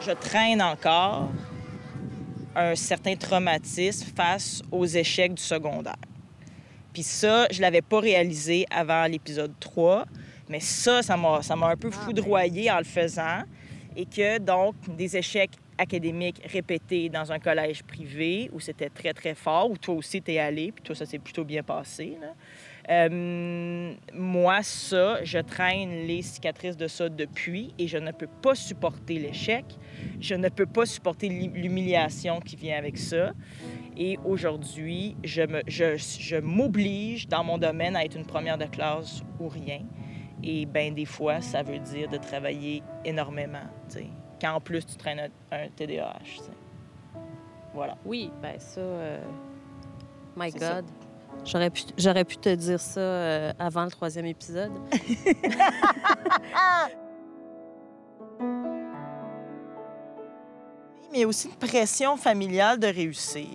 Je 0.10 0.14
traîne 0.16 0.60
encore 0.60 1.30
un 2.56 2.76
certain 2.76 3.16
traumatisme 3.16 4.08
face 4.16 4.64
aux 4.72 4.86
échecs 4.86 5.36
du 5.36 5.44
secondaire. 5.44 5.94
Puis 6.94 7.04
ça, 7.04 7.48
je 7.52 7.62
l'avais 7.62 7.84
pas 7.84 8.00
réalisé 8.00 8.66
avant 8.72 9.06
l'épisode 9.06 9.54
3, 9.60 10.06
mais 10.50 10.60
ça, 10.60 11.04
ça 11.04 11.16
m'a, 11.16 11.44
ça 11.44 11.56
m'a 11.56 11.68
un 11.68 11.76
peu 11.76 11.92
ah, 11.94 12.06
foudroyé 12.06 12.72
en 12.72 12.80
le 12.80 12.86
faisant. 12.86 13.44
Et 13.96 14.06
que, 14.06 14.40
donc, 14.40 14.74
des 14.98 15.16
échecs 15.16 15.52
académiques 15.78 16.42
répétés 16.52 17.10
dans 17.10 17.32
un 17.32 17.38
collège 17.38 17.84
privé 17.84 18.50
où 18.52 18.60
c'était 18.60 18.90
très, 18.90 19.14
très 19.14 19.36
fort, 19.36 19.70
où 19.70 19.78
toi 19.78 19.94
aussi 19.94 20.24
t'es 20.24 20.40
allé, 20.40 20.72
puis 20.72 20.84
toi, 20.84 20.96
ça 20.96 21.06
s'est 21.06 21.20
plutôt 21.20 21.44
bien 21.44 21.62
passé. 21.62 22.18
Là. 22.20 22.34
Euh, 22.90 23.94
moi, 24.14 24.64
ça, 24.64 25.24
je 25.24 25.38
traîne 25.38 26.08
les 26.08 26.24
cicatrices 26.24 26.76
de 26.76 26.88
ça 26.88 27.08
depuis 27.08 27.74
et 27.78 27.88
je 27.88 27.98
ne 27.98 28.12
peux 28.12 28.28
pas 28.42 28.56
supporter 28.56 29.20
l'échec. 29.20 29.66
Je 30.20 30.34
ne 30.34 30.50
peux 30.50 30.66
pas 30.66 30.86
supporter 30.86 31.30
l'humiliation 31.30 32.40
qui 32.40 32.56
vient 32.56 32.78
avec 32.78 32.98
ça. 32.98 33.34
Et 33.96 34.18
aujourd'hui, 34.26 35.16
je, 35.24 35.44
me, 35.44 35.62
je, 35.68 35.98
je 35.98 36.38
m'oblige 36.38 37.28
dans 37.28 37.44
mon 37.44 37.58
domaine 37.58 37.96
à 37.96 38.06
être 38.06 38.16
une 38.16 38.26
première 38.26 38.58
de 38.58 38.66
classe 38.66 39.22
ou 39.40 39.50
rien. 39.50 39.82
Et 40.44 40.66
bien, 40.66 40.92
des 40.92 41.06
fois, 41.06 41.42
ça 41.42 41.62
veut 41.62 41.80
dire 41.80 42.10
de 42.10 42.18
travailler 42.18 42.82
énormément, 43.04 43.68
quand 44.40 44.54
en 44.54 44.62
plus 44.62 44.86
tu 44.86 44.96
traînes 44.96 45.30
un, 45.52 45.68
TDAH. 45.76 46.50
Voilà. 47.74 47.98
Oui, 48.06 48.32
ben 48.42 48.58
ça, 48.58 48.80
euh, 48.80 49.22
my 50.36 50.50
God. 50.52 50.86
J'aurais 51.46 51.70
pu, 51.70 51.84
pu 51.84 52.38
te 52.38 52.54
dire 52.56 52.80
ça 52.80 53.00
euh, 53.00 53.52
avant 53.58 53.84
le 53.86 53.92
troisième 53.92 54.26
épisode. 54.26 54.72
Mais 61.12 61.26
aussi 61.26 61.48
une 61.48 61.56
pression 61.56 62.16
familiale 62.18 62.78
de 62.80 62.86
réussir. 62.88 63.48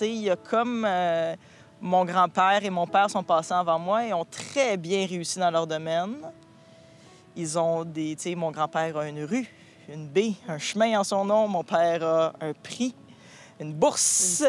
il 0.00 0.22
y 0.22 0.30
a 0.30 0.36
comme 0.36 0.86
euh, 0.88 1.36
mon 1.80 2.04
grand-père 2.06 2.64
et 2.64 2.70
mon 2.70 2.86
père 2.86 3.10
sont 3.10 3.22
passés 3.22 3.52
avant 3.52 3.78
moi 3.78 4.06
et 4.06 4.14
ont 4.14 4.24
très 4.24 4.78
bien 4.78 5.06
réussi 5.06 5.38
dans 5.38 5.50
leur 5.50 5.66
domaine. 5.66 6.16
Ils 7.36 7.58
ont 7.58 7.84
des. 7.84 8.16
Tu 8.16 8.22
sais, 8.30 8.34
mon 8.34 8.50
grand-père 8.50 8.96
a 8.96 9.06
une 9.08 9.24
rue, 9.24 9.46
une 9.88 10.08
baie, 10.08 10.32
un 10.48 10.56
chemin 10.58 10.98
en 10.98 11.04
son 11.04 11.26
nom. 11.26 11.46
Mon 11.48 11.64
père 11.64 12.02
a 12.02 12.32
un 12.40 12.54
prix 12.54 12.94
une 13.60 13.72
bourse 13.72 14.44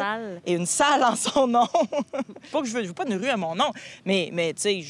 et 0.45 0.53
une 0.53 0.65
salle 0.65 1.03
en 1.03 1.15
son 1.15 1.47
nom. 1.47 1.67
pas 2.51 2.61
que 2.61 2.67
je 2.67 2.73
veux, 2.73 2.83
je 2.83 2.87
veux 2.87 2.93
pas 2.93 3.05
une 3.05 3.15
rue 3.15 3.29
à 3.29 3.37
mon 3.37 3.55
nom, 3.55 3.71
mais, 4.05 4.29
mais 4.33 4.53
tu 4.53 4.61
sais, 4.61 4.83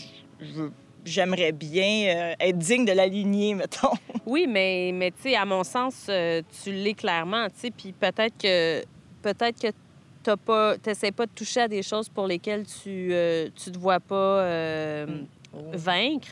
j'aimerais 1.03 1.51
bien 1.51 2.07
euh, 2.07 2.35
être 2.39 2.57
digne 2.57 2.85
de 2.85 2.91
la 2.91 3.07
lignée, 3.07 3.53
mettons. 3.55 3.93
oui, 4.25 4.47
mais, 4.47 4.91
mais 4.93 5.11
tu 5.11 5.29
sais, 5.29 5.35
à 5.35 5.45
mon 5.45 5.63
sens, 5.63 6.07
euh, 6.09 6.41
tu 6.63 6.71
l'es 6.71 6.93
clairement, 6.93 7.47
tu 7.47 7.59
sais, 7.59 7.71
puis 7.71 7.91
peut-être 7.91 8.37
que 8.37 8.83
peut-être 9.21 9.61
que 9.61 9.67
tu 9.67 10.37
pas, 10.43 10.77
t'essaies 10.77 11.11
pas 11.11 11.25
de 11.27 11.31
toucher 11.31 11.61
à 11.61 11.67
des 11.67 11.83
choses 11.83 12.09
pour 12.09 12.25
lesquelles 12.25 12.65
tu, 12.65 13.09
euh, 13.11 13.49
tu 13.55 13.71
te 13.71 13.77
vois 13.77 13.99
pas 13.99 15.05
mm. 15.05 15.25
oh. 15.53 15.59
vaincre. 15.73 16.29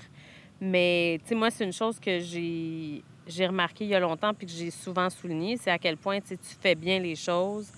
Mais, 0.59 1.19
tu 1.23 1.29
sais, 1.29 1.35
moi, 1.35 1.51
c'est 1.51 1.65
une 1.65 1.73
chose 1.73 1.99
que 1.99 2.19
j'ai 2.19 3.03
j'ai 3.27 3.47
remarqué 3.47 3.85
il 3.85 3.89
y 3.89 3.95
a 3.95 3.99
longtemps 3.99 4.33
puis 4.33 4.47
que 4.47 4.51
j'ai 4.51 4.71
souvent 4.71 5.09
souligné, 5.09 5.57
c'est 5.57 5.71
à 5.71 5.77
quel 5.77 5.97
point 5.97 6.19
tu 6.19 6.37
fais 6.59 6.75
bien 6.75 6.99
les 6.99 7.15
choses, 7.15 7.71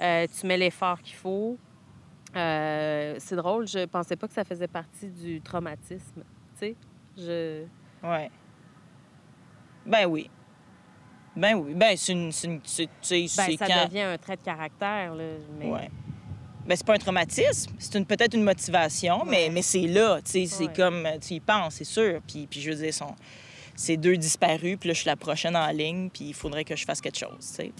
euh, 0.00 0.26
tu 0.38 0.46
mets 0.46 0.56
l'effort 0.56 1.00
qu'il 1.00 1.16
faut. 1.16 1.58
Euh, 2.34 3.14
c'est 3.18 3.36
drôle, 3.36 3.66
je 3.66 3.86
pensais 3.86 4.16
pas 4.16 4.28
que 4.28 4.34
ça 4.34 4.44
faisait 4.44 4.68
partie 4.68 5.08
du 5.08 5.40
traumatisme. 5.40 6.22
Tu 6.58 6.58
sais, 6.58 6.76
je. 7.16 7.64
Ouais. 8.02 8.30
Ben 9.86 10.06
oui. 10.06 10.30
Ben 11.34 11.54
oui. 11.54 11.74
Ben, 11.74 11.96
c'est 11.96 12.12
une. 12.12 12.32
C'est, 12.32 12.48
ben, 12.48 13.28
ça 13.28 13.86
devient 13.86 14.00
un 14.00 14.18
trait 14.18 14.36
de 14.36 14.42
caractère, 14.42 15.14
là. 15.14 15.24
Mais... 15.58 15.66
Ouais. 15.66 15.90
Ben, 16.66 16.74
c'est 16.74 16.84
pas 16.84 16.94
un 16.94 16.98
traumatisme, 16.98 17.74
c'est 17.78 17.96
une, 17.96 18.04
peut-être 18.04 18.34
une 18.34 18.42
motivation, 18.42 19.24
mais, 19.24 19.50
mais 19.52 19.62
c'est 19.62 19.86
là, 19.86 20.20
tu 20.20 20.32
sais, 20.32 20.46
c'est 20.46 20.74
comme, 20.74 21.06
tu 21.20 21.34
y 21.34 21.40
penses, 21.40 21.74
c'est 21.74 21.84
sûr. 21.84 22.20
Puis, 22.26 22.48
puis 22.48 22.60
je 22.60 22.70
veux 22.70 22.76
dire, 22.76 22.92
son, 22.92 23.14
c'est 23.76 23.96
deux 23.96 24.16
disparus, 24.16 24.76
puis 24.80 24.88
là, 24.88 24.94
je 24.94 25.00
suis 25.00 25.06
la 25.06 25.16
prochaine 25.16 25.54
en 25.54 25.68
ligne, 25.68 26.08
puis 26.10 26.26
il 26.26 26.34
faudrait 26.34 26.64
que 26.64 26.74
je 26.74 26.84
fasse 26.84 27.00
quelque 27.00 27.18
chose, 27.18 27.38
tu 27.40 27.46
sais. 27.46 27.72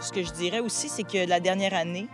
Ce 0.00 0.12
que 0.12 0.22
je 0.22 0.32
dirais 0.32 0.60
aussi, 0.60 0.88
c'est 0.88 1.02
que 1.02 1.28
la 1.28 1.40
dernière 1.40 1.74
année 1.74 2.08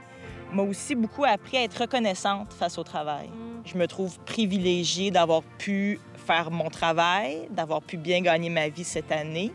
m'a 0.52 0.62
aussi 0.62 0.94
beaucoup 0.94 1.24
appris 1.24 1.58
à 1.58 1.62
être 1.62 1.82
reconnaissante 1.82 2.52
face 2.52 2.78
au 2.78 2.82
travail. 2.82 3.30
Je 3.64 3.76
me 3.78 3.86
trouve 3.86 4.18
privilégiée 4.20 5.10
d'avoir 5.10 5.42
pu 5.42 6.00
faire 6.26 6.50
mon 6.50 6.70
travail, 6.70 7.48
d'avoir 7.50 7.82
pu 7.82 7.96
bien 7.96 8.20
gagner 8.20 8.50
ma 8.50 8.68
vie 8.68 8.84
cette 8.84 9.10
année, 9.10 9.52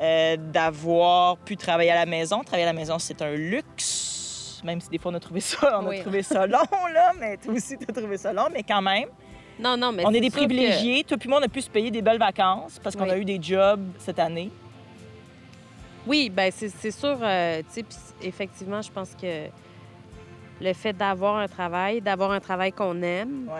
euh, 0.00 0.36
d'avoir 0.38 1.36
pu 1.38 1.56
travailler 1.56 1.90
à 1.90 1.96
la 1.96 2.06
maison. 2.06 2.42
Travailler 2.42 2.64
à 2.64 2.72
la 2.72 2.78
maison, 2.78 2.98
c'est 2.98 3.20
un 3.22 3.34
luxe, 3.34 4.60
même 4.64 4.80
si 4.80 4.88
des 4.88 4.98
fois 4.98 5.12
on 5.12 5.14
a 5.14 5.20
trouvé 5.20 5.40
ça, 5.40 5.80
on 5.82 5.88
a 5.88 5.98
trouvé 5.98 6.22
ça 6.22 6.46
long, 6.46 6.58
là, 6.92 7.12
mais 7.18 7.36
toi 7.36 7.52
aussi, 7.54 7.76
tu 7.76 7.86
as 7.88 7.92
trouvé 7.92 8.16
ça 8.16 8.32
long, 8.32 8.48
mais 8.52 8.62
quand 8.62 8.82
même. 8.82 9.08
Non, 9.58 9.76
non, 9.76 9.92
mais 9.92 10.04
On 10.06 10.12
est, 10.12 10.20
des 10.20 10.30
privilégiés. 10.30 11.04
Toi 11.04 11.18
puis 11.18 11.28
moi, 11.28 11.38
on 11.40 11.44
a 11.44 11.48
pu 11.48 11.60
se 11.60 11.68
payer 11.68 11.90
des 11.90 12.00
belles 12.00 12.18
vacances 12.18 12.80
parce 12.82 12.96
qu'on 12.96 13.10
a 13.10 13.16
eu 13.18 13.24
des 13.24 13.40
jobs 13.42 13.84
cette 13.98 14.18
année. 14.18 14.50
Oui, 16.06 16.30
ben 16.30 16.50
c'est 16.50 16.90
sûr. 16.90 17.18
Euh, 17.20 17.62
effectivement, 18.22 18.80
je 18.80 18.90
pense 18.90 19.10
que 19.20 19.48
le 20.60 20.72
fait 20.72 20.92
d'avoir 20.92 21.36
un 21.36 21.48
travail, 21.48 22.00
d'avoir 22.00 22.32
un 22.32 22.40
travail 22.40 22.72
qu'on 22.72 23.02
aime, 23.02 23.50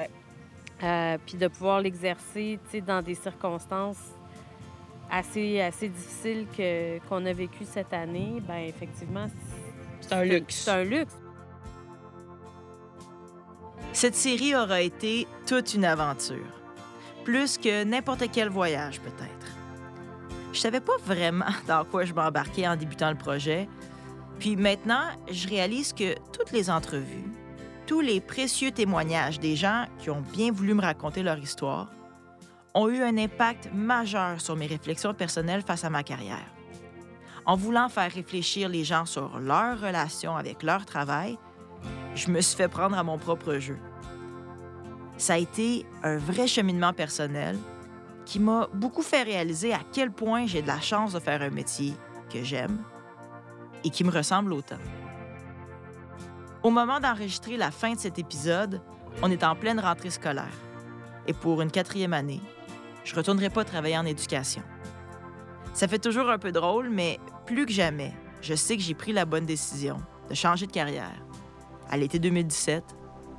euh, 0.83 1.19
puis 1.27 1.37
de 1.37 1.49
pouvoir 1.49 1.81
l'exercer 1.81 2.59
dans 2.87 3.03
des 3.03 3.15
circonstances 3.15 4.15
assez, 5.11 5.61
assez 5.61 5.89
difficiles 5.89 6.47
qu'on 7.09 7.27
a 7.27 7.33
vécues 7.33 7.65
cette 7.65 7.93
année, 7.93 8.41
ben 8.47 8.59
effectivement, 8.67 9.27
c'est 10.01 10.13
un 10.13 10.25
luxe. 10.25 10.55
C'est 10.65 10.71
un 10.71 10.85
luxe. 10.85 11.15
Cette 13.93 14.15
série 14.15 14.55
aura 14.55 14.81
été 14.83 15.27
toute 15.47 15.75
une 15.75 15.85
aventure, 15.85 16.47
plus 17.25 17.59
que 17.59 17.85
n'importe 17.85 18.31
quel 18.33 18.49
voyage 18.49 19.01
peut-être. 19.01 19.57
Je 20.53 20.61
savais 20.61 20.81
pas 20.81 20.97
vraiment 21.05 21.47
dans 21.67 21.85
quoi 21.85 22.05
je 22.05 22.15
m'embarquais 22.15 22.67
en 22.69 22.77
débutant 22.77 23.11
le 23.11 23.17
projet, 23.17 23.69
puis 24.41 24.57
maintenant, 24.57 25.05
je 25.31 25.47
réalise 25.47 25.93
que 25.93 26.15
toutes 26.33 26.51
les 26.51 26.71
entrevues, 26.71 27.31
tous 27.87 28.01
les 28.01 28.23
précieux 28.23 28.71
témoignages 28.71 29.39
des 29.39 29.55
gens 29.55 29.85
qui 29.99 30.09
ont 30.09 30.23
bien 30.33 30.51
voulu 30.51 30.73
me 30.73 30.81
raconter 30.81 31.23
leur 31.23 31.39
histoire, 31.39 31.91
ont 32.75 32.89
eu 32.89 33.03
un 33.03 33.19
impact 33.19 33.69
majeur 33.75 34.41
sur 34.41 34.57
mes 34.57 34.67
réflexions 34.67 35.13
personnelles 35.13 35.61
face 35.61 35.85
à 35.85 35.91
ma 35.91 36.03
carrière. 36.03 36.47
En 37.45 37.55
voulant 37.55 37.91
faire 37.91 38.11
réfléchir 38.11 38.71
les 38.71 38.83
gens 38.83 39.05
sur 39.05 39.39
leur 39.39 39.79
relation 39.79 40.35
avec 40.37 40.63
leur 40.63 40.87
travail, 40.87 41.37
je 42.15 42.31
me 42.31 42.41
suis 42.41 42.57
fait 42.57 42.69
prendre 42.69 42.97
à 42.97 43.03
mon 43.03 43.19
propre 43.19 43.59
jeu. 43.59 43.77
Ça 45.19 45.35
a 45.35 45.39
été 45.39 45.85
un 46.03 46.17
vrai 46.17 46.47
cheminement 46.47 46.95
personnel 46.95 47.59
qui 48.25 48.39
m'a 48.39 48.69
beaucoup 48.73 49.03
fait 49.03 49.23
réaliser 49.23 49.75
à 49.75 49.81
quel 49.93 50.11
point 50.11 50.47
j'ai 50.47 50.63
de 50.63 50.67
la 50.67 50.81
chance 50.81 51.13
de 51.13 51.21
faire 51.21 51.43
un 51.43 51.51
métier 51.51 51.93
que 52.33 52.43
j'aime 52.43 52.79
et 53.85 53.91
qui 53.91 54.05
me 54.05 54.11
ressemble 54.11 54.53
autant. 54.53 54.79
Au 56.63 56.71
moment 56.71 57.01
d'enregistrer 57.01 57.57
la 57.57 57.71
fin 57.71 57.95
de 57.95 57.99
cet 57.99 58.19
épisode, 58.19 58.81
on 59.23 59.31
est 59.31 59.45
en 59.45 59.57
pleine 59.57 59.81
rentrée 59.81 60.11
scolaire. 60.11 60.53
Et 61.27 61.33
pour 61.33 61.63
une 61.63 61.71
quatrième 61.71 62.13
année, 62.13 62.41
je 63.05 63.13
ne 63.13 63.17
retournerai 63.17 63.51
pas 63.51 63.65
travailler 63.65 63.97
en 63.97 64.05
éducation. 64.05 64.63
Ça 65.73 65.89
fait 65.89 65.99
toujours 65.99 66.29
un 66.29 66.39
peu 66.39 66.53
drôle, 66.53 66.91
mais 66.91 67.19
plus 67.47 67.67
que 67.67 67.73
jamais, 67.73 68.13
je 68.43 68.55
sais 68.55 68.77
que 68.77 68.83
j'ai 68.83 68.95
pris 68.95 69.13
la 69.13 69.25
bonne 69.25 69.47
décision 69.47 69.97
de 70.29 70.35
changer 70.35 70.67
de 70.67 70.73
carrière 70.73 71.23
à 71.91 71.97
l'été 71.97 72.19
2017 72.19 72.85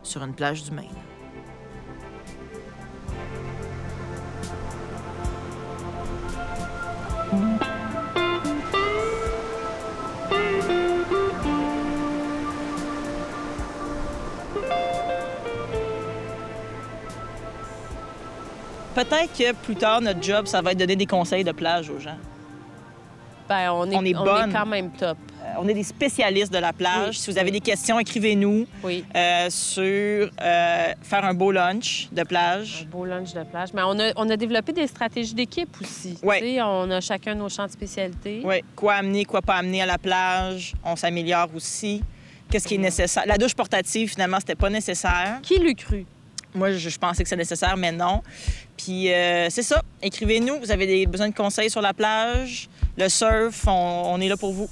sur 0.03 0.24
une 0.24 0.33
plage 0.33 0.63
du 0.63 0.71
Maine. 0.71 1.11
Peut-être 19.03 19.38
que 19.38 19.53
plus 19.53 19.75
tard, 19.75 20.01
notre 20.01 20.22
job, 20.22 20.46
ça 20.46 20.62
va 20.62 20.72
être 20.72 20.77
de 20.77 20.84
donner 20.84 20.96
des 20.96 21.05
conseils 21.05 21.43
de 21.43 21.51
plage 21.51 21.89
aux 21.89 22.00
gens. 22.00 22.17
Ben, 23.50 23.72
on 23.74 23.89
est, 23.91 23.96
on 23.98 24.05
est, 24.05 24.51
quand 24.53 24.65
même 24.65 24.91
top. 24.91 25.17
Euh, 25.41 25.45
on 25.60 25.67
est 25.67 25.73
des 25.73 25.84
spécialistes 25.84 26.54
de 26.54 26.58
la 26.58 26.71
plage. 26.71 27.19
Si 27.19 27.30
vous 27.30 27.38
avez 27.38 27.52
des 27.52 27.60
questions, 27.60 27.99
écrivez-nous 27.99 28.65
oui. 28.82 29.04
Euh, 29.13 29.49
sur 29.49 30.30
euh, 30.41 30.93
faire 31.02 31.26
un 31.26 31.34
beau 31.34 31.52
lunch 31.52 32.08
de 32.13 32.23
plage. 32.23 32.88
Un 32.88 32.89
beau 32.89 33.04
lunch 33.04 33.34
de 33.34 33.43
plage. 33.43 33.73
Mais 33.73 33.82
on 33.84 33.99
a, 33.99 34.13
on 34.15 34.30
a 34.30 34.38
développé 34.38 34.71
des 34.71 34.88
stratégies 34.88 35.34
d'équipe 35.34 35.76
aussi. 35.82 36.17
Oui. 36.23 36.60
On 36.62 36.89
a 36.91 37.02
chacun 37.02 37.36
nos 37.36 37.49
champs 37.49 37.65
de 37.65 37.71
spécialité. 37.71 38.41
Oui. 38.45 38.63
Quoi 38.73 38.93
amener, 38.93 39.26
quoi 39.26 39.41
pas 39.41 39.56
amener 39.56 39.82
à 39.82 39.86
la 39.86 39.97
plage. 39.97 40.73
On 40.86 40.95
s'améliore 40.95 41.49
aussi. 41.54 42.02
Qu'est-ce 42.49 42.67
qui 42.67 42.76
est 42.76 42.78
nécessaire? 42.78 43.23
La 43.26 43.38
douche 43.38 43.56
portative, 43.56 44.12
finalement, 44.12 44.38
c'était 44.39 44.56
pas 44.56 44.69
nécessaire. 44.69 45.39
Qui 45.41 45.58
l'eût 45.58 45.76
cru? 45.76 46.06
Moi, 46.54 46.74
je, 46.74 46.98
pensais 46.98 47.24
que 47.24 47.30
c'est 47.30 47.38
nécessaire, 47.38 47.78
mais 47.78 47.92
non. 47.92 48.22
Puis 48.78 49.12
euh, 49.12 49.50
c'est 49.50 49.64
ça. 49.64 49.82
Écrivez-nous. 50.02 50.60
Vous 50.60 50.72
avez 50.72 50.86
des, 50.86 51.06
besoin 51.06 51.30
de 51.30 51.36
conseils 51.36 51.70
sur 51.70 51.82
la 51.82 51.94
plage, 51.94 52.70
le 52.98 53.08
surf, 53.08 53.68
on, 53.68 54.20
est 54.20 54.28
là 54.28 54.38
pour 54.38 54.52
vous. 54.54 54.70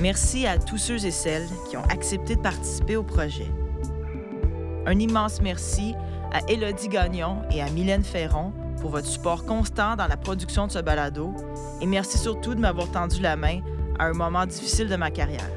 Merci 0.00 0.46
à 0.46 0.58
tous 0.58 0.76
ceux 0.76 1.06
et 1.06 1.10
celles 1.10 1.48
qui 1.70 1.76
ont 1.78 1.84
accepté 1.84 2.36
de 2.36 2.40
participer 2.40 2.96
au 2.96 3.02
projet. 3.02 3.46
Un 4.86 4.98
immense 4.98 5.40
merci 5.40 5.94
à 6.30 6.40
Élodie 6.50 6.88
Gagnon 6.88 7.38
et 7.50 7.62
à 7.62 7.70
Mylène 7.70 8.04
Ferron 8.04 8.52
pour 8.84 8.90
votre 8.90 9.06
support 9.06 9.46
constant 9.46 9.96
dans 9.96 10.06
la 10.06 10.18
production 10.18 10.66
de 10.66 10.72
ce 10.72 10.78
balado 10.78 11.32
et 11.80 11.86
merci 11.86 12.18
surtout 12.18 12.54
de 12.54 12.60
m'avoir 12.60 12.90
tendu 12.90 13.18
la 13.18 13.34
main 13.34 13.60
à 13.98 14.04
un 14.04 14.12
moment 14.12 14.44
difficile 14.44 14.90
de 14.90 14.96
ma 14.96 15.10
carrière. 15.10 15.48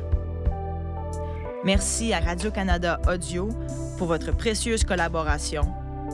Merci 1.66 2.13
à 2.13 2.22
Radio-Canada 2.22 3.02
Audio 3.06 3.50
pour 3.98 4.08
votre 4.08 4.32
précieuse 4.32 4.86
collaboration 4.86 5.63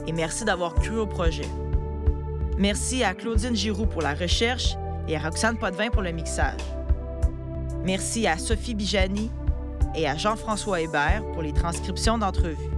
et 0.08 0.12
merci 0.12 0.44
d'avoir 0.44 0.74
cru 0.74 0.98
au 0.98 1.06
projet. 1.06 1.46
Merci 2.58 3.04
à 3.04 3.14
Claudine 3.14 3.54
Giroux 3.54 3.86
pour 3.86 4.02
la 4.02 4.14
recherche 4.14 4.74
et 5.06 5.16
à 5.16 5.20
Roxane 5.20 5.56
Potvin 5.56 5.90
pour 5.90 6.02
le 6.02 6.10
mixage. 6.10 6.58
Merci 7.84 8.26
à 8.26 8.38
Sophie 8.38 8.74
Bijani 8.74 9.30
et 9.94 10.08
à 10.08 10.16
Jean-François 10.16 10.80
Hébert 10.80 11.22
pour 11.32 11.42
les 11.42 11.52
transcriptions 11.52 12.18
d'entrevues. 12.18 12.70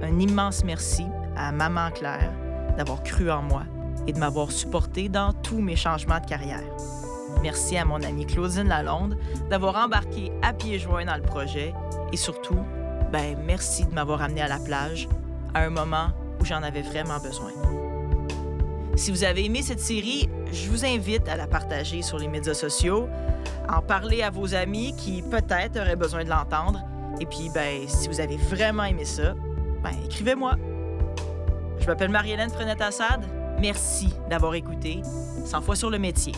Un 0.00 0.16
immense 0.20 0.62
merci 0.62 1.06
à 1.36 1.50
Maman 1.50 1.90
Claire 1.90 2.39
d'avoir 2.80 3.02
cru 3.02 3.30
en 3.30 3.42
moi 3.42 3.64
et 4.06 4.14
de 4.14 4.18
m'avoir 4.18 4.50
supporté 4.50 5.10
dans 5.10 5.34
tous 5.34 5.60
mes 5.60 5.76
changements 5.76 6.18
de 6.18 6.24
carrière. 6.24 6.64
Merci 7.42 7.76
à 7.76 7.84
mon 7.84 8.02
amie 8.02 8.24
Claudine 8.24 8.68
Lalonde 8.68 9.18
d'avoir 9.50 9.76
embarqué 9.76 10.32
à 10.40 10.54
pieds 10.54 10.78
joints 10.78 11.04
dans 11.04 11.16
le 11.16 11.22
projet 11.22 11.74
et 12.10 12.16
surtout, 12.16 12.58
ben 13.12 13.36
merci 13.44 13.84
de 13.84 13.92
m'avoir 13.92 14.22
amené 14.22 14.40
à 14.40 14.48
la 14.48 14.58
plage 14.58 15.10
à 15.52 15.60
un 15.60 15.68
moment 15.68 16.08
où 16.40 16.46
j'en 16.46 16.62
avais 16.62 16.80
vraiment 16.80 17.18
besoin. 17.18 17.50
Si 18.96 19.10
vous 19.10 19.24
avez 19.24 19.44
aimé 19.44 19.60
cette 19.60 19.80
série, 19.80 20.30
je 20.50 20.70
vous 20.70 20.86
invite 20.86 21.28
à 21.28 21.36
la 21.36 21.46
partager 21.46 22.00
sur 22.00 22.18
les 22.18 22.28
médias 22.28 22.54
sociaux, 22.54 23.10
à 23.68 23.80
en 23.80 23.82
parler 23.82 24.22
à 24.22 24.30
vos 24.30 24.54
amis 24.54 24.94
qui 24.96 25.20
peut-être 25.20 25.78
auraient 25.78 25.96
besoin 25.96 26.24
de 26.24 26.30
l'entendre. 26.30 26.80
Et 27.20 27.26
puis, 27.26 27.50
ben, 27.52 27.86
si 27.86 28.08
vous 28.08 28.20
avez 28.20 28.38
vraiment 28.38 28.84
aimé 28.84 29.04
ça, 29.04 29.34
ben, 29.82 29.92
écrivez-moi. 30.06 30.56
Je 31.90 31.92
m'appelle 31.92 32.12
Marie-Hélène 32.12 32.50
Frenette-Assad. 32.50 33.24
Merci 33.58 34.14
d'avoir 34.28 34.54
écouté 34.54 35.02
100 35.44 35.60
fois 35.60 35.74
sur 35.74 35.90
le 35.90 35.98
métier. 35.98 36.30